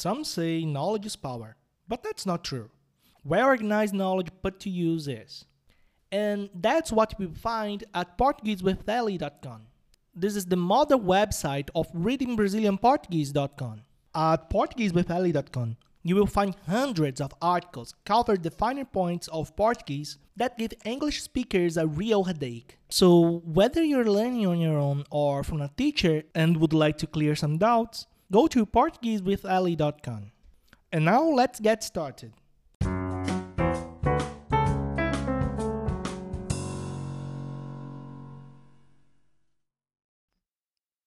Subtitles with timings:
[0.00, 1.56] Some say knowledge is power,
[1.86, 2.70] but that's not true.
[3.22, 5.44] Well organized knowledge put to use is.
[6.10, 9.60] And that's what we find at PortugueseWithEli.com.
[10.14, 13.82] This is the mother website of ReadingBrazilianPortuguese.com.
[14.14, 20.56] At PortugueseWithEli.com, you will find hundreds of articles cover the finer points of Portuguese that
[20.56, 22.78] give English speakers a real headache.
[22.88, 27.06] So, whether you're learning on your own or from a teacher and would like to
[27.06, 30.30] clear some doubts, go to PortugueseWithEli.com.
[30.92, 32.32] And now let's get started.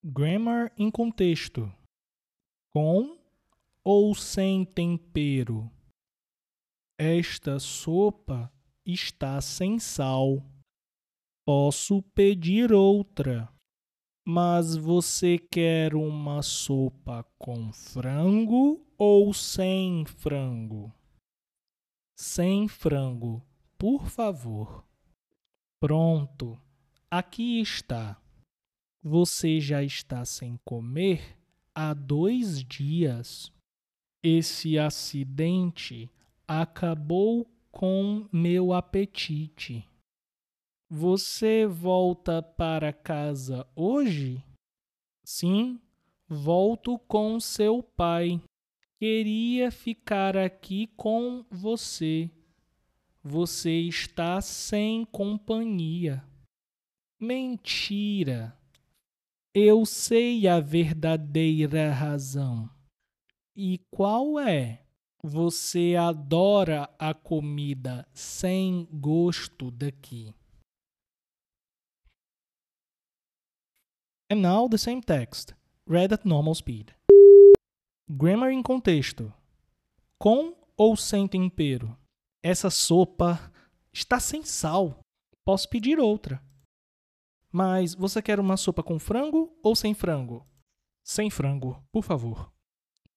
[0.06, 1.72] Grammar em contexto.
[2.74, 3.18] Com
[3.84, 5.72] ou sem tempero?
[6.98, 8.52] Esta sopa
[8.86, 10.44] está sem sal.
[11.46, 13.53] Posso pedir outra.
[14.26, 20.94] Mas você quer uma sopa com frango ou sem frango?
[22.16, 23.44] Sem frango,
[23.78, 24.86] por favor.
[25.78, 26.58] Pronto,
[27.12, 28.18] aqui está.
[29.02, 31.38] Você já está sem comer
[31.76, 33.52] há dois dias.
[34.24, 36.10] Esse acidente
[36.48, 39.86] acabou com meu apetite.
[40.96, 44.44] Você volta para casa hoje?
[45.26, 45.82] Sim,
[46.28, 48.40] volto com seu pai.
[49.00, 52.30] Queria ficar aqui com você.
[53.24, 56.24] Você está sem companhia.
[57.20, 58.56] Mentira!
[59.52, 62.70] Eu sei a verdadeira razão.
[63.56, 64.84] E qual é?
[65.24, 70.32] Você adora a comida sem gosto daqui.
[74.34, 75.54] And now the same text,
[75.88, 76.96] read at normal speed.
[78.10, 79.32] Grammar em contexto.
[80.18, 81.96] Com ou sem tempero?
[82.42, 83.54] Essa sopa
[83.94, 85.00] está sem sal.
[85.46, 86.42] Posso pedir outra.
[87.52, 90.44] Mas você quer uma sopa com frango ou sem frango?
[91.04, 92.52] Sem frango, por favor.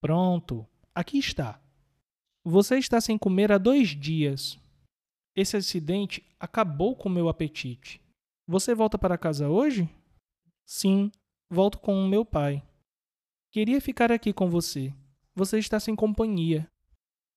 [0.02, 1.58] Pronto, aqui está.
[2.44, 4.58] Você está sem comer há dois dias.
[5.34, 8.02] Esse acidente acabou com meu apetite.
[8.46, 9.88] Você volta para casa hoje?
[10.66, 11.12] Sim,
[11.48, 12.60] volto com o meu pai.
[13.52, 14.92] Queria ficar aqui com você.
[15.32, 16.68] Você está sem companhia.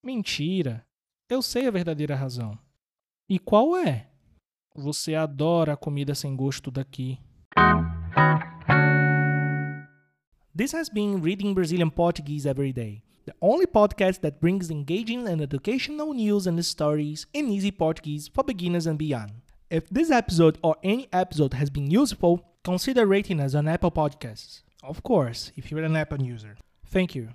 [0.03, 0.83] Mentira.
[1.29, 2.57] Eu sei a verdadeira razão.
[3.29, 4.09] E qual é?
[4.75, 7.19] Você adora a comida sem gosto daqui.
[10.57, 15.39] This has been Reading Brazilian Portuguese Every Day, the only podcast that brings engaging and
[15.39, 19.33] educational news and stories in easy Portuguese for beginners and beyond.
[19.69, 24.61] If this episode or any episode has been useful, consider rating us on Apple Podcasts.
[24.83, 26.57] Of course, if you're an Apple user.
[26.85, 27.29] Thank you.